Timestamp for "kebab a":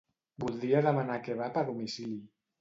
1.27-1.65